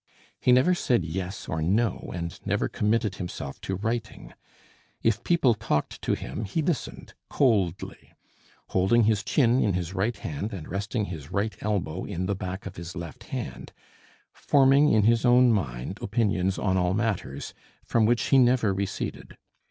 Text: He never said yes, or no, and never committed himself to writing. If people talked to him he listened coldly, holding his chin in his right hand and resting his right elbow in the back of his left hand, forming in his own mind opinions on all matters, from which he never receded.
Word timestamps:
He 0.39 0.51
never 0.51 0.73
said 0.73 1.05
yes, 1.05 1.47
or 1.47 1.61
no, 1.61 2.09
and 2.11 2.39
never 2.43 2.67
committed 2.67 3.17
himself 3.17 3.61
to 3.61 3.75
writing. 3.75 4.33
If 5.03 5.23
people 5.23 5.53
talked 5.53 6.01
to 6.01 6.13
him 6.15 6.43
he 6.45 6.63
listened 6.63 7.13
coldly, 7.29 8.11
holding 8.69 9.03
his 9.03 9.23
chin 9.23 9.59
in 9.61 9.73
his 9.73 9.93
right 9.93 10.17
hand 10.17 10.53
and 10.53 10.67
resting 10.67 11.05
his 11.05 11.31
right 11.31 11.55
elbow 11.61 12.03
in 12.05 12.25
the 12.25 12.33
back 12.33 12.65
of 12.65 12.77
his 12.77 12.95
left 12.95 13.25
hand, 13.25 13.73
forming 14.33 14.91
in 14.91 15.03
his 15.03 15.23
own 15.23 15.51
mind 15.51 15.99
opinions 16.01 16.57
on 16.57 16.77
all 16.77 16.95
matters, 16.95 17.53
from 17.85 18.07
which 18.07 18.23
he 18.29 18.39
never 18.39 18.73
receded. 18.73 19.37